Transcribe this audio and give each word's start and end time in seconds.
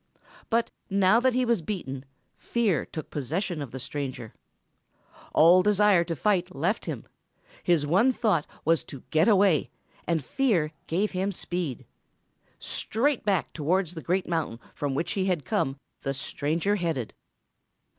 But 0.49 0.71
now 0.89 1.19
that 1.19 1.35
he 1.35 1.45
was 1.45 1.61
beaten, 1.61 2.05
fear 2.33 2.87
took 2.87 3.11
possession 3.11 3.61
of 3.61 3.69
the 3.69 3.79
stranger. 3.79 4.33
All 5.31 5.61
desire 5.61 6.03
to 6.05 6.15
fight 6.15 6.55
left 6.55 6.85
him. 6.85 7.05
His 7.61 7.85
one 7.85 8.11
thought 8.11 8.47
was 8.65 8.83
to 8.85 9.03
get 9.11 9.27
away, 9.27 9.69
and 10.07 10.25
fear 10.25 10.71
gave 10.87 11.11
him 11.11 11.31
speed. 11.31 11.85
Straight 12.57 13.23
back 13.23 13.53
towards 13.53 13.93
the 13.93 14.01
Great 14.01 14.27
Mountain 14.27 14.59
from 14.73 14.95
which 14.95 15.11
he 15.11 15.25
had 15.25 15.45
come 15.45 15.77
the 16.01 16.15
stranger 16.15 16.77
headed. 16.77 17.13